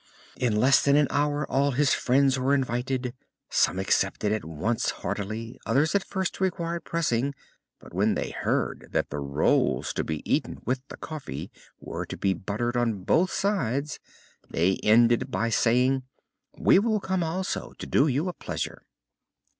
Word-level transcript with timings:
In 0.35 0.55
less 0.55 0.83
than 0.83 0.95
an 0.95 1.05
hour 1.11 1.45
all 1.47 1.73
his 1.73 1.93
friends 1.93 2.39
were 2.39 2.55
invited. 2.55 3.13
Some 3.51 3.77
accepted 3.77 4.31
at 4.31 4.43
once 4.43 4.89
heartily; 4.89 5.59
others 5.63 5.93
at 5.93 6.03
first 6.03 6.41
required 6.41 6.85
pressing; 6.85 7.35
but 7.79 7.93
when 7.93 8.15
they 8.15 8.31
heard 8.31 8.87
that 8.93 9.11
the 9.11 9.19
rolls 9.19 9.93
to 9.93 10.03
be 10.03 10.23
eaten 10.27 10.59
with 10.65 10.81
the 10.87 10.97
coffee 10.97 11.51
were 11.79 12.07
to 12.07 12.17
be 12.17 12.33
buttered 12.33 12.75
on 12.75 13.03
both 13.03 13.29
sides 13.31 13.99
they 14.49 14.79
ended 14.81 15.29
by 15.29 15.49
saying: 15.51 16.01
"We 16.57 16.79
will 16.79 16.99
come 16.99 17.21
also, 17.21 17.73
to 17.77 17.85
do 17.85 18.07
you 18.07 18.27
a 18.27 18.33
pleasure." 18.33 18.87